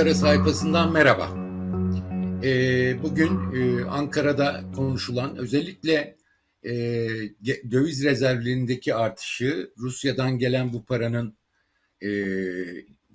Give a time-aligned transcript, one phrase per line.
[0.00, 1.28] Ankara sayfasından merhaba.
[2.44, 6.16] Ee, bugün e, Ankara'da konuşulan özellikle
[6.64, 6.72] e,
[7.70, 11.36] döviz rezervlerindeki artışı, Rusya'dan gelen bu paranın
[12.02, 12.10] e,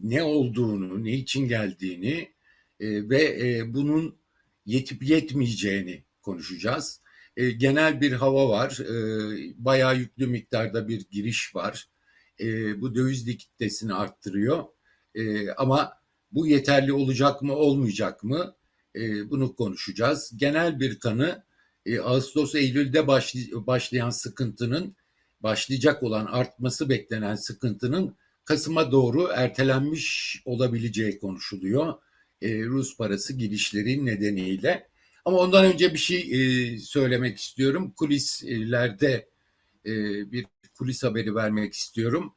[0.01, 2.31] ne olduğunu, ne için geldiğini
[2.79, 4.15] e, ve e, bunun
[4.65, 7.01] yetip yetmeyeceğini konuşacağız.
[7.37, 8.95] E, genel bir hava var, e,
[9.57, 11.89] bayağı yüklü miktarda bir giriş var.
[12.39, 14.63] E, bu döviz likiditesini arttırıyor.
[15.15, 18.55] E, ama bu yeterli olacak mı olmayacak mı
[18.95, 20.33] e, bunu konuşacağız.
[20.35, 21.43] Genel bir kanı
[21.85, 24.95] e, Ağustos-Eylül'de başlay- başlayan sıkıntının
[25.41, 31.93] başlayacak olan artması beklenen sıkıntının Kasım'a doğru ertelenmiş olabileceği konuşuluyor.
[32.41, 34.89] E, Rus parası girişleri nedeniyle.
[35.25, 37.93] Ama ondan önce bir şey e, söylemek istiyorum.
[37.97, 39.29] Kulislerde
[39.85, 39.91] e,
[40.31, 40.45] bir
[40.77, 42.35] kulis haberi vermek istiyorum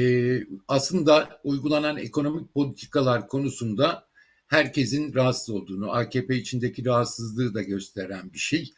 [0.00, 4.08] e, aslında uygulanan ekonomik politikalar konusunda
[4.46, 8.72] herkesin rahatsız olduğunu, AKP içindeki rahatsızlığı da gösteren bir şey.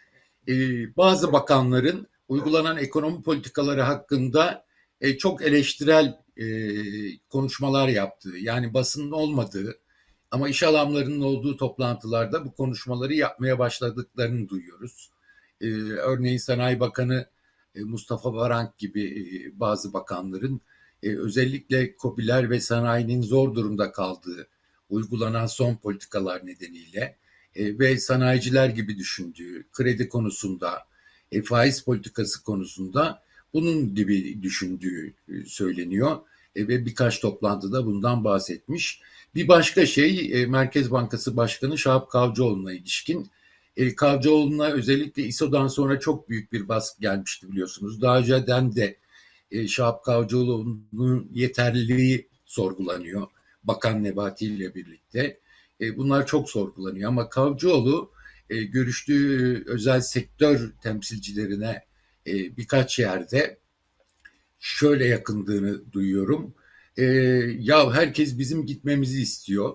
[0.48, 0.54] E,
[0.96, 4.64] bazı bakanların uygulanan ekonomi politikaları hakkında
[5.00, 6.46] e, çok eleştirel e,
[7.28, 9.78] konuşmalar yaptığı, yani basının olmadığı
[10.30, 15.10] ama iş adamlarının olduğu toplantılarda bu konuşmaları yapmaya başladıklarını duyuyoruz.
[15.60, 17.26] E, örneğin Sanayi Bakanı
[17.74, 20.60] e, Mustafa Varank gibi e, bazı bakanların
[21.02, 24.46] e, özellikle kobiler ve sanayinin zor durumda kaldığı
[24.90, 27.16] uygulanan son politikalar nedeniyle
[27.54, 30.86] e, ve sanayiciler gibi düşündüğü kredi konusunda,
[31.32, 33.22] e, faiz politikası konusunda
[33.54, 35.14] bunun gibi düşündüğü
[35.46, 36.20] söyleniyor
[36.56, 39.00] ve birkaç toplantıda bundan bahsetmiş.
[39.34, 43.30] Bir başka şey Merkez Bankası Başkanı Şahap Kavcıoğlu'na ilişkin.
[43.96, 48.02] Kavcıoğlu'na özellikle İSO'dan sonra çok büyük bir baskı gelmişti biliyorsunuz.
[48.02, 48.96] Daha önceden de
[49.52, 53.26] e, Şahap Kavcıoğlu'nun yeterliliği sorgulanıyor.
[53.64, 55.40] Bakan Nebati ile birlikte.
[55.80, 58.12] E, bunlar çok sorgulanıyor ama Kavcıoğlu
[58.50, 61.84] e, görüştüğü özel sektör temsilcilerine
[62.26, 63.58] e, birkaç yerde
[64.60, 66.54] şöyle yakındığını duyuyorum.
[66.96, 67.04] E,
[67.58, 69.74] ya herkes bizim gitmemizi istiyor.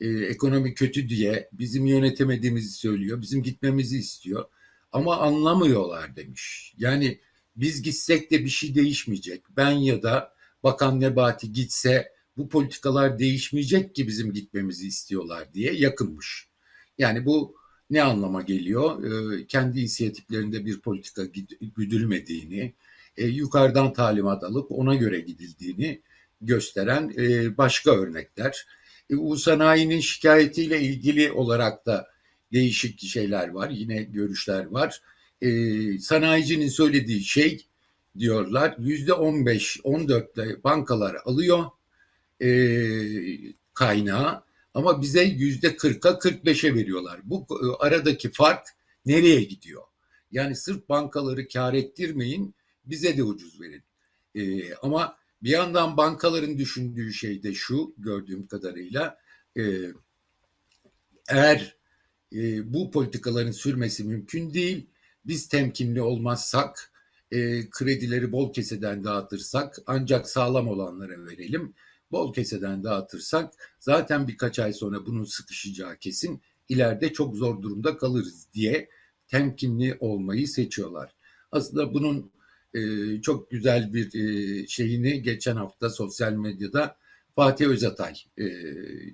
[0.00, 3.22] Ekonomi kötü diye bizim yönetemediğimizi söylüyor.
[3.22, 4.44] Bizim gitmemizi istiyor.
[4.92, 6.74] Ama anlamıyorlar demiş.
[6.78, 7.20] Yani
[7.56, 9.42] biz gitsek de bir şey değişmeyecek.
[9.56, 16.48] Ben ya da Bakan Nebati gitse bu politikalar değişmeyecek ki bizim gitmemizi istiyorlar diye yakınmış.
[16.98, 17.56] Yani bu
[17.90, 19.04] ne anlama geliyor?
[19.04, 21.24] Ee, kendi inisiyatiflerinde bir politika
[21.76, 22.74] güdülmediğini,
[23.16, 26.00] e, yukarıdan talimat alıp ona göre gidildiğini
[26.40, 28.66] gösteren e, başka örnekler.
[29.10, 32.08] E, sanayinin şikayetiyle ilgili olarak da
[32.52, 35.00] değişik şeyler var, yine görüşler var
[35.40, 37.66] e, sanayicinin söylediği şey
[38.18, 41.64] diyorlar yüzde on beş on dörtle bankalar alıyor
[42.40, 42.48] e,
[43.74, 47.20] kaynağı ama bize yüzde kırka kırk beşe veriyorlar.
[47.24, 48.66] Bu e, aradaki fark
[49.06, 49.82] nereye gidiyor?
[50.32, 53.82] Yani sırf bankaları kar ettirmeyin bize de ucuz verin.
[54.34, 59.18] E, ama bir yandan bankaların düşündüğü şey de şu gördüğüm kadarıyla
[59.58, 59.62] e,
[61.28, 61.76] eğer
[62.34, 64.86] e, bu politikaların sürmesi mümkün değil
[65.24, 66.92] biz temkinli olmazsak,
[67.30, 71.74] e, kredileri bol keseden dağıtırsak ancak sağlam olanlara verelim.
[72.12, 76.42] Bol keseden dağıtırsak zaten birkaç ay sonra bunun sıkışacağı kesin.
[76.68, 78.88] İleride çok zor durumda kalırız diye
[79.28, 81.14] temkinli olmayı seçiyorlar.
[81.52, 82.30] Aslında bunun
[82.74, 82.80] e,
[83.22, 86.96] çok güzel bir e, şeyini geçen hafta sosyal medyada
[87.34, 88.44] Fatih Özatay e,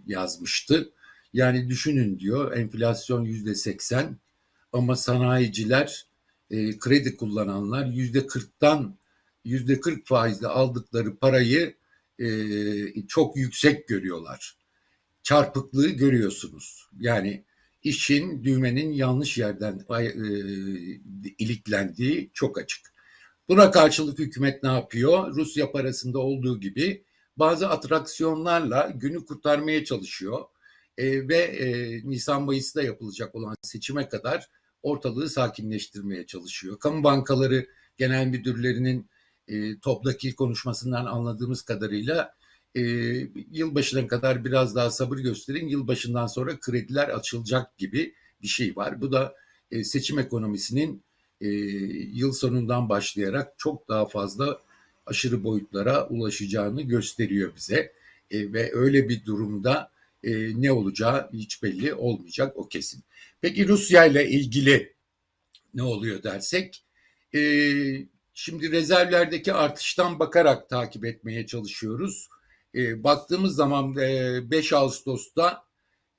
[0.06, 0.92] yazmıştı.
[1.32, 4.18] Yani düşünün diyor enflasyon yüzde seksen
[4.72, 6.06] ama sanayiciler
[6.50, 8.96] e, kredi kullananlar yüzde kırktan
[9.44, 11.74] yüzde kırk faizle aldıkları parayı
[12.18, 12.26] e,
[13.06, 14.56] çok yüksek görüyorlar.
[15.22, 16.88] Çarpıklığı görüyorsunuz.
[17.00, 17.44] Yani
[17.82, 20.04] işin düğmenin yanlış yerden e,
[21.38, 22.92] iliklendiği çok açık.
[23.48, 25.34] Buna karşılık hükümet ne yapıyor?
[25.36, 27.04] Rusya parasında olduğu gibi
[27.36, 30.44] bazı atraksiyonlarla günü kurtarmaya çalışıyor.
[30.98, 34.48] E, ve e, Nisan Mayıs'ta yapılacak olan seçime kadar
[34.82, 36.78] ortalığı sakinleştirmeye çalışıyor.
[36.78, 37.66] Kamu bankaları
[37.96, 39.08] genel müdürlerinin
[39.48, 42.34] e, topdaki konuşmasından anladığımız kadarıyla
[42.74, 42.82] e,
[43.50, 45.68] yılbaşına kadar biraz daha sabır gösterin.
[45.68, 49.00] Yılbaşından sonra krediler açılacak gibi bir şey var.
[49.00, 49.34] Bu da
[49.70, 51.02] e, seçim ekonomisinin
[51.40, 51.48] e,
[52.12, 54.58] yıl sonundan başlayarak çok daha fazla
[55.06, 57.92] aşırı boyutlara ulaşacağını gösteriyor bize.
[58.30, 59.90] E, ve öyle bir durumda
[60.24, 63.04] e, ne olacağı hiç belli olmayacak o kesin.
[63.40, 64.94] Peki Rusya ile ilgili
[65.74, 66.84] ne oluyor dersek,
[67.34, 67.40] e,
[68.34, 72.28] şimdi rezervlerdeki artıştan bakarak takip etmeye çalışıyoruz.
[72.74, 75.64] E, baktığımız zaman e, 5 Ağustos'ta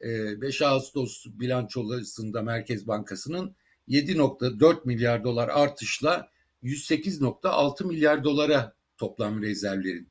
[0.02, 3.56] e, 5 Ağustos bilançolarında Merkez Bankası'nın
[3.90, 6.32] 7.4 milyar dolar artışla
[6.64, 10.10] 108.6 milyar dolara toplam rezervlerin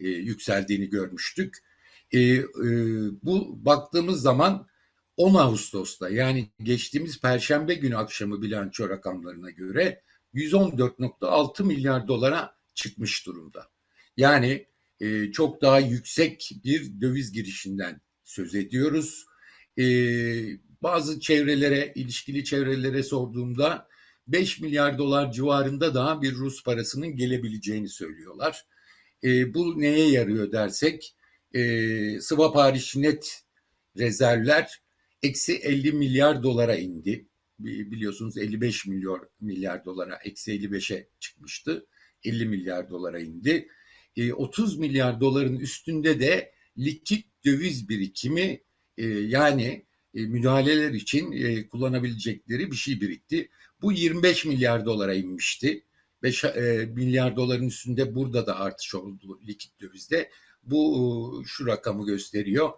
[0.00, 1.58] e, yükseldiğini görmüştük.
[2.12, 2.44] E, e,
[3.22, 4.66] bu baktığımız zaman
[5.16, 10.02] 10 Ağustos'ta yani geçtiğimiz Perşembe günü akşamı bilanço rakamlarına göre
[10.34, 13.70] 114.6 milyar dolara çıkmış durumda.
[14.16, 14.66] Yani
[15.00, 19.26] e, çok daha yüksek bir döviz girişinden söz ediyoruz.
[19.78, 19.84] E,
[20.82, 23.88] bazı çevrelere, ilişkili çevrelere sorduğumda
[24.26, 28.66] 5 milyar dolar civarında daha bir Rus parasının gelebileceğini söylüyorlar.
[29.24, 31.14] E, bu neye yarıyor dersek,
[31.54, 33.42] e, swap hariç net
[33.98, 34.80] rezervler
[35.22, 37.26] eksi 50 milyar dolara indi.
[37.58, 41.86] Biliyorsunuz 55 milyar, milyar dolara eksi 55'e çıkmıştı.
[42.24, 43.68] 50 milyar dolara indi.
[44.32, 48.60] 30 e, milyar doların üstünde de likit döviz birikimi
[48.98, 53.48] e, yani e, müdahaleler için kullanabilecekleri bir şey birikti.
[53.82, 55.84] Bu 25 milyar dolara inmişti.
[56.22, 56.44] 5
[56.94, 60.30] milyar doların üstünde burada da artış oldu likit dövizde.
[60.62, 62.70] Bu şu rakamı gösteriyor.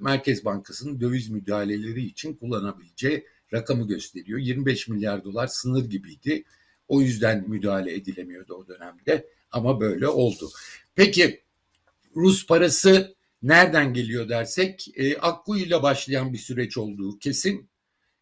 [0.00, 4.38] Merkez Bankası'nın döviz müdahaleleri için kullanabileceği rakamı gösteriyor.
[4.38, 6.44] 25 milyar dolar sınır gibiydi.
[6.88, 10.50] O yüzden müdahale edilemiyordu o dönemde ama böyle oldu.
[10.94, 11.42] Peki
[12.16, 17.68] Rus parası nereden geliyor dersek e, Akku ile başlayan bir süreç olduğu kesin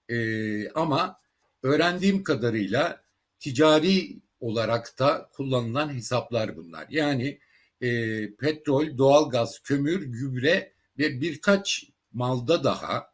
[0.09, 1.17] e, ama
[1.63, 3.03] öğrendiğim kadarıyla
[3.39, 6.87] ticari olarak da kullanılan hesaplar bunlar.
[6.91, 7.39] Yani
[7.81, 7.89] e,
[8.35, 13.11] petrol, doğalgaz, kömür, gübre ve birkaç malda daha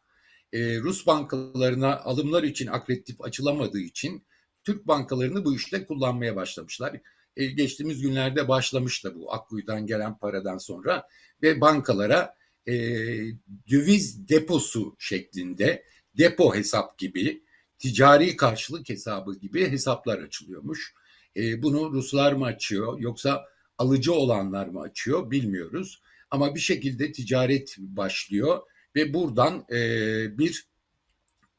[0.53, 4.27] e, Rus bankalarına alımlar için akreditif açılamadığı için
[4.65, 7.01] Türk bankalarını bu işte kullanmaya başlamışlar.
[7.37, 11.09] E, geçtiğimiz günlerde başlamış da bu Akkuyu'dan gelen paradan sonra
[11.43, 12.37] ve bankalara
[12.67, 12.75] e,
[13.71, 15.85] döviz deposu şeklinde
[16.19, 17.43] depo hesap gibi
[17.79, 20.95] ticari karşılık hesabı gibi hesaplar açılıyormuş.
[21.37, 23.45] E, bunu Ruslar mı açıyor yoksa
[23.79, 26.03] alıcı olanlar mı açıyor bilmiyoruz.
[26.31, 28.63] Ama bir şekilde ticaret başlıyor
[28.95, 29.79] ve buradan e,
[30.39, 30.67] bir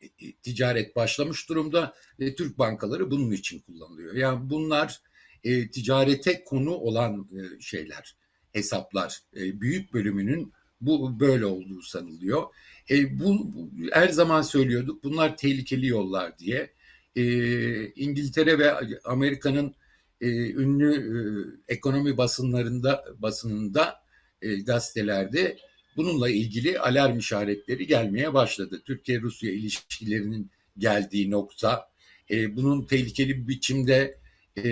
[0.02, 0.08] e,
[0.44, 4.16] ticaret başlamış durumda ve Türk bankaları bunun için kullanılıyor.
[4.16, 5.02] Yani bunlar
[5.44, 8.16] e, ticarete konu olan e, şeyler,
[8.54, 9.20] hesaplar.
[9.36, 12.44] E, büyük bölümünün bu böyle olduğu sanılıyor.
[12.90, 15.04] E, bu, bu her zaman söylüyorduk.
[15.04, 16.74] Bunlar tehlikeli yollar diye.
[17.16, 17.24] E,
[17.88, 18.74] İngiltere ve
[19.04, 19.76] Amerika'nın
[20.22, 20.94] e, ünlü
[21.68, 23.96] e, ekonomi basınlarında basınında
[24.42, 25.58] e, gazetelerde
[25.98, 28.82] bununla ilgili alarm işaretleri gelmeye başladı.
[28.86, 31.90] Türkiye-Rusya ilişkilerinin geldiği nokta,
[32.32, 34.18] e, bunun tehlikeli bir biçimde
[34.58, 34.64] e,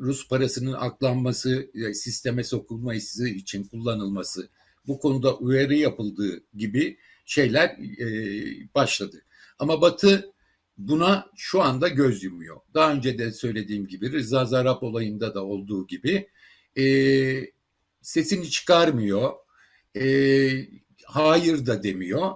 [0.00, 4.48] Rus parasının aklanması, e, sisteme sokulması için kullanılması,
[4.86, 7.68] bu konuda uyarı yapıldığı gibi şeyler
[8.00, 8.06] e,
[8.74, 9.22] başladı.
[9.58, 10.32] Ama Batı
[10.88, 12.60] buna şu anda göz yumuyor.
[12.74, 16.28] Daha önce de söylediğim gibi Rıza Zarap olayında da olduğu gibi
[16.78, 16.84] e,
[18.02, 19.32] sesini çıkarmıyor
[19.96, 20.04] e,
[21.04, 22.30] hayır da demiyor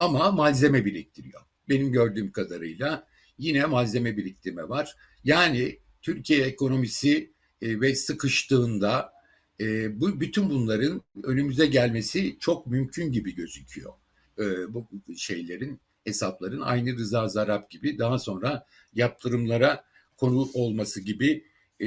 [0.00, 1.40] ama malzeme biriktiriyor.
[1.68, 3.06] Benim gördüğüm kadarıyla
[3.38, 4.96] yine malzeme biriktirme var.
[5.24, 9.12] Yani Türkiye ekonomisi e, ve sıkıştığında
[9.60, 13.92] e, bu bütün bunların önümüze gelmesi çok mümkün gibi gözüküyor.
[14.38, 19.84] E, bu şeylerin hesapların aynı Rıza Zarap gibi daha sonra yaptırımlara
[20.16, 21.44] konu olması gibi
[21.80, 21.86] e,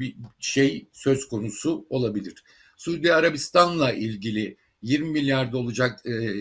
[0.00, 2.44] bir şey söz konusu olabilir.
[2.76, 6.34] Suudi Arabistan'la ilgili 20 milyar olacak e,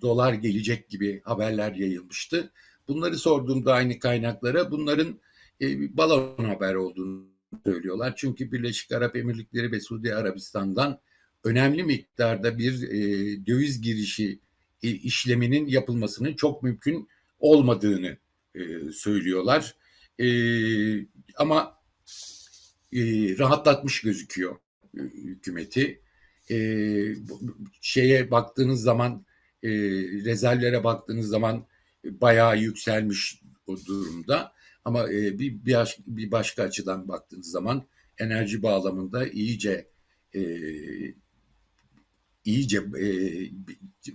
[0.00, 2.52] dolar gelecek gibi haberler yayılmıştı.
[2.88, 5.20] Bunları sorduğumda aynı kaynaklara bunların
[5.60, 7.26] e, balon haber olduğunu
[7.64, 8.14] söylüyorlar.
[8.16, 11.00] Çünkü Birleşik Arap Emirlikleri ve Suudi Arabistan'dan
[11.44, 13.00] önemli miktarda bir e,
[13.46, 14.40] döviz girişi
[14.90, 18.16] işleminin yapılmasının çok mümkün olmadığını
[18.54, 18.60] e,
[18.92, 19.76] söylüyorlar.
[20.18, 20.26] E,
[21.36, 21.78] ama
[22.92, 23.00] e,
[23.38, 24.56] rahatlatmış gözüküyor
[24.94, 26.00] hükümeti.
[26.50, 26.56] E,
[27.80, 29.26] şeye baktığınız zaman
[29.62, 29.70] e,
[30.24, 31.66] rezervlere baktığınız zaman
[32.04, 34.52] bayağı yükselmiş o durumda.
[34.84, 37.86] Ama e, bir, bir, bir başka açıdan baktığınız zaman
[38.18, 39.88] enerji bağlamında iyice
[40.34, 40.40] e,
[42.46, 43.08] iyice e,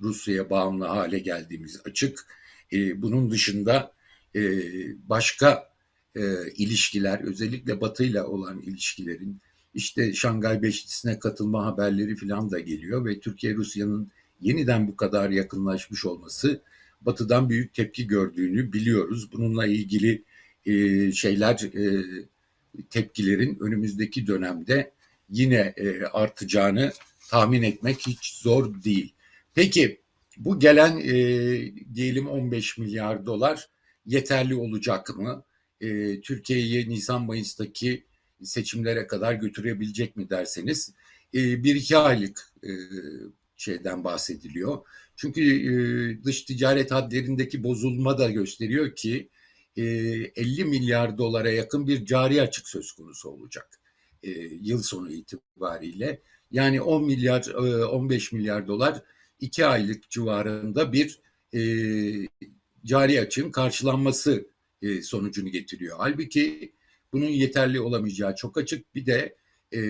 [0.01, 2.27] Rusya'ya bağımlı hale geldiğimiz açık.
[2.73, 3.93] E, bunun dışında
[4.35, 4.41] e,
[5.09, 5.71] başka
[6.15, 9.41] e, ilişkiler, özellikle Batı ile olan ilişkilerin
[9.73, 14.11] işte Şangay Beşlisi'ne katılma haberleri falan da geliyor ve Türkiye Rusya'nın
[14.41, 16.61] yeniden bu kadar yakınlaşmış olması
[17.01, 19.31] Batı'dan büyük tepki gördüğünü biliyoruz.
[19.31, 20.23] Bununla ilgili
[20.65, 22.03] e, şeyler e,
[22.89, 24.91] tepkilerin önümüzdeki dönemde
[25.29, 26.91] yine e, artacağını
[27.31, 29.13] tahmin etmek hiç zor değil.
[29.53, 30.01] Peki
[30.37, 31.13] bu gelen e,
[31.95, 33.69] diyelim 15 milyar dolar
[34.05, 35.43] yeterli olacak mı?
[35.81, 38.05] E, Türkiye'yi Nisan-Mayıs'taki
[38.43, 40.93] seçimlere kadar götürebilecek mi derseniz
[41.33, 42.71] e, bir iki aylık e,
[43.57, 44.77] şeyden bahsediliyor.
[45.15, 49.29] Çünkü e, dış ticaret hadlerindeki bozulma da gösteriyor ki
[49.77, 53.79] e, 50 milyar dolara yakın bir cari açık söz konusu olacak
[54.23, 54.29] e,
[54.61, 56.21] yıl sonu itibariyle.
[56.51, 59.01] Yani 10 milyar, e, 15 milyar dolar
[59.39, 61.19] iki aylık civarında bir
[61.53, 61.61] e,
[62.85, 64.47] cari açığın karşılanması
[64.81, 65.97] e, sonucunu getiriyor.
[65.99, 66.73] Halbuki
[67.13, 68.95] bunun yeterli olamayacağı çok açık.
[68.95, 69.35] Bir de
[69.73, 69.81] e,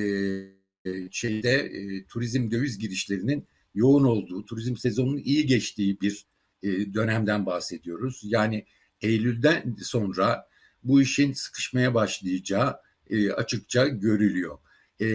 [1.12, 6.26] şeyde e, turizm döviz girişlerinin yoğun olduğu, turizm sezonunun iyi geçtiği bir
[6.64, 8.22] e, dönemden bahsediyoruz.
[8.24, 8.66] Yani
[9.02, 10.48] Eylül'den sonra
[10.84, 12.78] bu işin sıkışmaya başlayacağı
[13.10, 14.58] e, açıkça görülüyor.
[15.02, 15.08] E,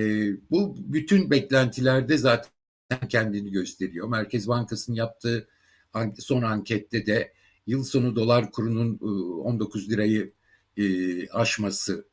[0.50, 2.50] bu bütün beklentilerde zaten
[3.08, 4.08] kendini gösteriyor.
[4.08, 5.48] Merkez Bankası'nın yaptığı
[6.18, 7.32] son ankette de
[7.66, 8.98] yıl sonu dolar kurunun
[9.44, 10.32] 19 lirayı
[11.32, 12.04] aşması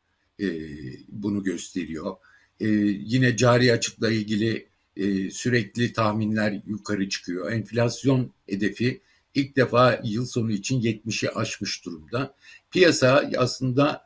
[1.09, 2.15] bunu gösteriyor.
[2.59, 4.67] Yine cari açıkla ilgili
[5.31, 7.51] sürekli tahminler yukarı çıkıyor.
[7.51, 9.01] Enflasyon hedefi
[9.35, 12.35] ilk defa yıl sonu için 70'i aşmış durumda.
[12.71, 14.05] Piyasa aslında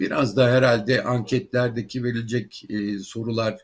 [0.00, 2.64] biraz da herhalde anketlerdeki verilecek
[3.02, 3.58] sorular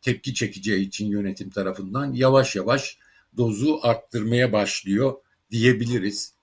[0.00, 2.98] tepki çekeceği için yönetim tarafından yavaş yavaş
[3.36, 5.14] dozu arttırmaya başlıyor
[5.50, 6.34] diyebiliriz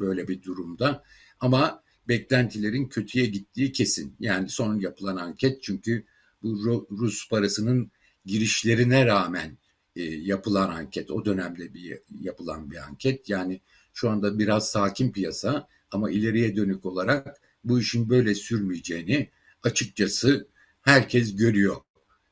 [0.00, 1.04] böyle bir durumda.
[1.40, 4.16] Ama beklentilerin kötüye gittiği kesin.
[4.20, 6.04] Yani son yapılan anket çünkü
[6.42, 7.90] bu Rus parasının
[8.26, 9.58] girişlerine rağmen
[9.96, 13.28] e, yapılan anket, o dönemde bir yapılan bir anket.
[13.28, 13.60] Yani
[13.94, 19.28] şu anda biraz sakin piyasa ama ileriye dönük olarak bu işin böyle sürmeyeceğini
[19.62, 20.48] açıkçası
[20.82, 21.76] herkes görüyor.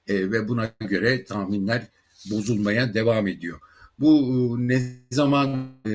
[0.07, 1.87] E, ve buna göre tahminler
[2.31, 3.61] bozulmaya devam ediyor.
[3.99, 5.91] Bu ne zaman e,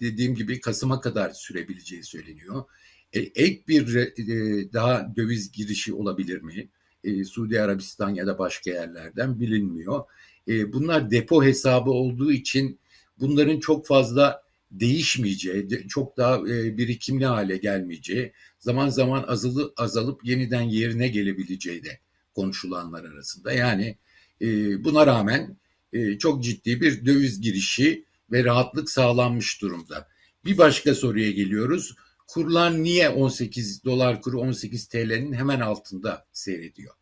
[0.00, 2.64] dediğim gibi Kasım'a kadar sürebileceği söyleniyor.
[3.12, 6.68] E, ek bir e, daha döviz girişi olabilir mi?
[7.04, 10.04] E, Suudi Arabistan ya da başka yerlerden bilinmiyor.
[10.48, 12.78] E, bunlar depo hesabı olduğu için
[13.20, 20.62] bunların çok fazla değişmeyeceği, çok daha e, birikimli hale gelmeyeceği, zaman zaman azalı, azalıp yeniden
[20.62, 22.00] yerine gelebileceği de
[22.34, 23.52] konuşulanlar arasında.
[23.52, 23.96] Yani
[24.40, 24.46] e,
[24.84, 25.56] buna rağmen
[25.92, 30.08] e, çok ciddi bir döviz girişi ve rahatlık sağlanmış durumda.
[30.44, 31.96] Bir başka soruya geliyoruz.
[32.26, 36.94] Kurlar niye 18 dolar kuru 18 TL'nin hemen altında seyrediyor?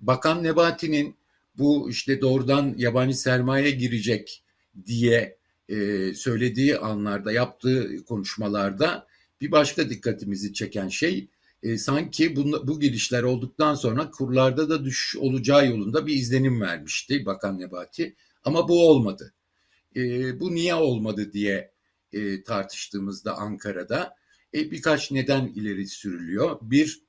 [0.00, 1.16] Bakan Nebati'nin
[1.58, 4.44] bu işte doğrudan yabancı sermaye girecek
[4.86, 5.37] diye
[5.68, 9.06] e, söylediği anlarda yaptığı konuşmalarda
[9.40, 11.28] bir başka dikkatimizi çeken şey
[11.62, 17.26] e, sanki bu, bu girişler olduktan sonra kurlarda da düşüş olacağı yolunda bir izlenim vermişti
[17.26, 18.16] Bakan Nebati.
[18.44, 19.34] Ama bu olmadı.
[19.96, 21.72] E, bu niye olmadı diye
[22.12, 24.14] e, tartıştığımızda Ankara'da
[24.54, 26.58] e, birkaç neden ileri sürülüyor.
[26.62, 27.02] Bir,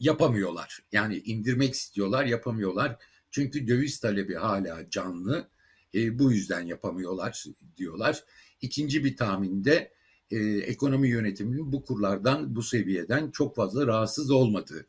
[0.00, 0.80] yapamıyorlar.
[0.92, 2.96] Yani indirmek istiyorlar, yapamıyorlar.
[3.30, 5.48] Çünkü döviz talebi hala canlı.
[5.94, 7.44] E, bu yüzden yapamıyorlar
[7.76, 8.24] diyorlar.
[8.60, 9.92] İkinci bir tahminde
[10.30, 14.86] e, ekonomi yönetiminin bu kurlardan, bu seviyeden çok fazla rahatsız olmadığı.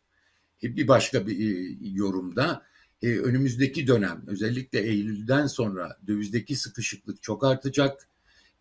[0.64, 2.66] E, bir başka bir e, yorumda
[3.02, 8.08] e, önümüzdeki dönem özellikle Eylül'den sonra dövizdeki sıkışıklık çok artacak.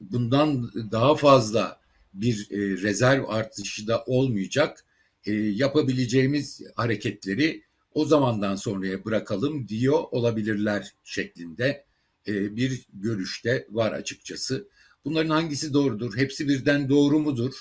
[0.00, 1.80] Bundan daha fazla
[2.14, 4.84] bir e, rezerv artışı da olmayacak.
[5.24, 7.62] E, yapabileceğimiz hareketleri
[7.94, 11.84] o zamandan sonraya bırakalım diyor olabilirler şeklinde
[12.28, 14.68] e, bir görüşte var açıkçası.
[15.04, 16.16] Bunların hangisi doğrudur?
[16.16, 17.54] Hepsi birden doğru mudur?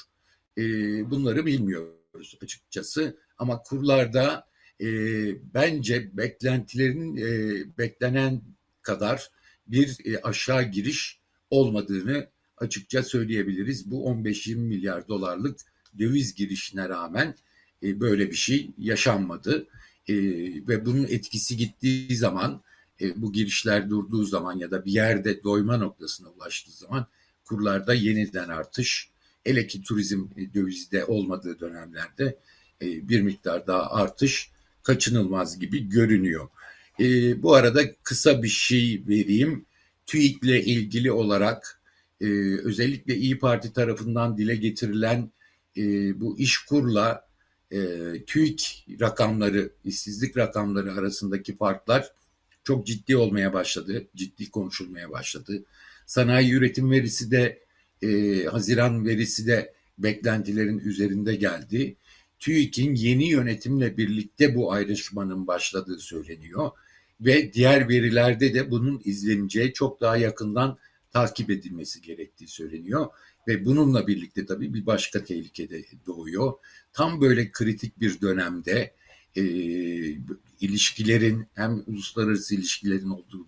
[0.57, 0.63] E,
[1.11, 3.17] bunları bilmiyoruz açıkçası.
[3.37, 4.47] Ama kurlarda
[4.81, 4.87] e,
[5.53, 7.15] bence beklentilerin
[7.77, 8.41] beklenen
[8.81, 9.29] kadar
[9.67, 13.91] bir aşağı giriş olmadığını açıkça söyleyebiliriz.
[13.91, 15.59] Bu 15-20 milyar dolarlık
[15.99, 17.35] döviz girişine rağmen
[17.83, 19.67] böyle bir şey yaşanmadı.
[20.67, 22.63] Ve bunun etkisi gittiği zaman
[23.01, 27.07] e, bu girişler durduğu zaman ya da bir yerde doyma noktasına ulaştığı zaman
[27.45, 29.09] kurlarda yeniden artış
[29.43, 32.39] hele ki turizm e, dövizde olmadığı dönemlerde
[32.81, 34.51] e, bir miktar daha artış
[34.83, 36.49] kaçınılmaz gibi görünüyor.
[36.99, 37.05] E,
[37.43, 39.65] bu arada kısa bir şey vereyim.
[40.05, 41.81] TÜİK ile ilgili olarak
[42.21, 42.25] e,
[42.63, 45.31] özellikle İyi Parti tarafından dile getirilen
[45.77, 45.83] e,
[46.19, 47.27] bu işkurla
[47.71, 47.79] e,
[48.27, 52.11] TÜİK rakamları, işsizlik rakamları arasındaki farklar
[52.69, 55.63] çok ciddi olmaya başladı, ciddi konuşulmaya başladı.
[56.05, 57.59] Sanayi üretim verisi de,
[58.01, 61.95] e, Haziran verisi de beklentilerin üzerinde geldi.
[62.39, 66.71] TÜİK'in yeni yönetimle birlikte bu ayrışmanın başladığı söyleniyor
[67.21, 70.77] ve diğer verilerde de bunun izleneceği çok daha yakından
[71.11, 73.07] takip edilmesi gerektiği söyleniyor
[73.47, 76.53] ve bununla birlikte tabii bir başka tehlike de doğuyor.
[76.93, 78.93] Tam böyle kritik bir dönemde
[79.35, 79.43] e,
[80.61, 83.47] ilişkilerin hem uluslararası ilişkilerin olduğu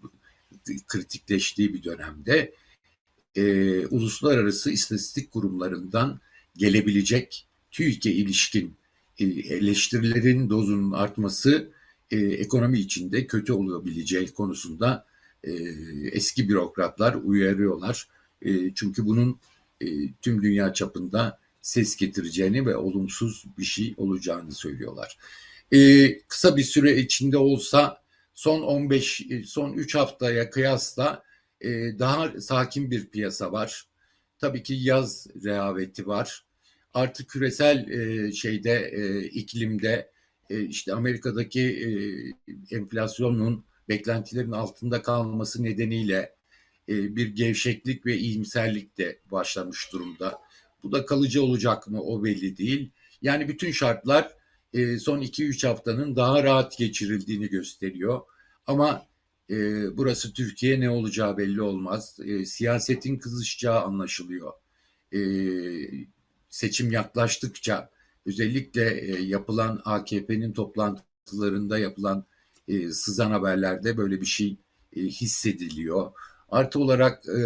[0.88, 2.54] kritikleştiği bir dönemde
[3.36, 6.20] e, uluslararası istatistik kurumlarından
[6.58, 8.76] gelebilecek TÜİK'e ilişkin
[9.20, 11.72] e, eleştirilerin dozunun artması
[12.12, 15.06] e, ekonomi içinde kötü olabileceği konusunda
[15.44, 15.52] e,
[16.12, 18.08] eski bürokratlar uyarıyorlar.
[18.42, 19.40] E, çünkü bunun
[19.82, 25.18] e, tüm dünya çapında ses getireceğini ve olumsuz bir şey olacağını söylüyorlar.
[25.72, 28.02] E, kısa bir süre içinde olsa
[28.34, 31.24] son 15 e, son 3 haftaya kıyasla
[31.62, 33.88] e, daha sakin bir piyasa var.
[34.40, 36.46] Tabii ki yaz rehaveti var.
[36.94, 40.12] Artık küresel e, şeyde e, iklimde
[40.50, 41.88] e, işte Amerika'daki e,
[42.76, 46.36] enflasyonun beklentilerin altında kalması nedeniyle
[46.90, 50.42] e, bir gevşeklik ve iyimserlik de başlamış durumda.
[50.84, 52.92] Bu da kalıcı olacak mı o belli değil.
[53.22, 54.32] Yani bütün şartlar
[54.74, 58.22] e, son 2-3 haftanın daha rahat geçirildiğini gösteriyor.
[58.68, 59.06] Ama
[59.50, 59.56] e,
[59.98, 62.20] burası Türkiye ne olacağı belli olmaz.
[62.26, 64.54] E, siyasetin kızışacağı anlaşılıyor.
[65.14, 65.20] E,
[66.50, 67.90] seçim yaklaştıkça
[68.26, 72.26] özellikle e, yapılan AKP'nin toplantılarında yapılan
[72.68, 74.58] e, sızan haberlerde böyle bir şey
[74.96, 76.12] e, hissediliyor.
[76.50, 77.42] Artı olarak e,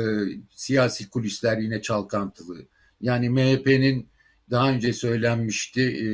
[0.52, 2.66] siyasi kulisler yine çalkantılı.
[3.06, 4.08] Yani MHP'nin
[4.52, 6.06] daha önce söylenmişti, e,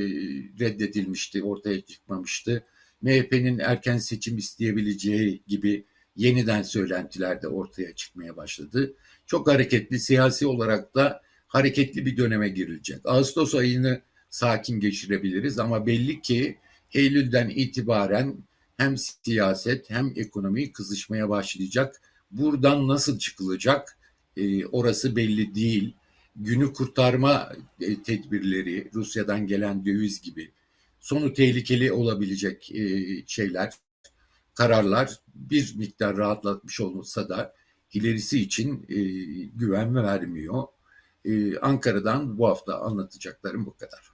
[0.59, 2.63] reddedilmişti, ortaya çıkmamıştı.
[3.01, 8.93] MHP'nin erken seçim isteyebileceği gibi yeniden söylentiler de ortaya çıkmaya başladı.
[9.25, 12.99] Çok hareketli, siyasi olarak da hareketli bir döneme girilecek.
[13.05, 16.57] Ağustos ayını sakin geçirebiliriz ama belli ki
[16.93, 18.37] Eylül'den itibaren
[18.77, 22.01] hem siyaset hem ekonomi kızışmaya başlayacak.
[22.31, 23.97] Buradan nasıl çıkılacak
[24.37, 25.95] e, orası belli değil.
[26.35, 30.51] Günü kurtarma e, tedbirleri, Rusya'dan gelen döviz gibi
[30.99, 32.83] sonu tehlikeli olabilecek e,
[33.27, 33.73] şeyler,
[34.53, 37.53] kararlar bir miktar rahatlatmış olsa da
[37.93, 38.95] ilerisi için e,
[39.55, 40.63] güven vermiyor.
[41.61, 44.10] Ankara'dan bu hafta anlatacaklarım bu kadar.